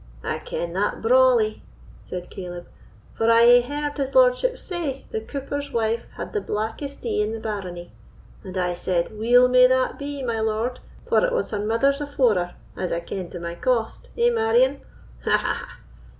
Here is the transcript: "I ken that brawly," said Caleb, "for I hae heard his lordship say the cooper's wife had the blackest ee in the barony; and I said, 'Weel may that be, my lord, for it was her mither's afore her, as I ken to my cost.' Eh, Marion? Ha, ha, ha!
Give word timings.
"I 0.23 0.39
ken 0.39 0.73
that 0.73 0.99
brawly," 1.03 1.61
said 2.01 2.31
Caleb, 2.31 2.65
"for 3.13 3.29
I 3.29 3.43
hae 3.45 3.61
heard 3.61 3.95
his 3.99 4.15
lordship 4.15 4.57
say 4.57 5.05
the 5.11 5.21
cooper's 5.21 5.71
wife 5.71 6.07
had 6.17 6.33
the 6.33 6.41
blackest 6.41 7.05
ee 7.05 7.21
in 7.21 7.33
the 7.33 7.39
barony; 7.39 7.91
and 8.43 8.57
I 8.57 8.73
said, 8.73 9.15
'Weel 9.15 9.47
may 9.47 9.67
that 9.67 9.99
be, 9.99 10.23
my 10.23 10.39
lord, 10.39 10.79
for 11.05 11.23
it 11.23 11.31
was 11.31 11.51
her 11.51 11.59
mither's 11.59 12.01
afore 12.01 12.33
her, 12.33 12.55
as 12.75 12.91
I 12.91 12.99
ken 12.99 13.29
to 13.29 13.39
my 13.39 13.53
cost.' 13.53 14.09
Eh, 14.17 14.31
Marion? 14.31 14.81
Ha, 15.25 15.37
ha, 15.37 15.53
ha! 15.67 15.77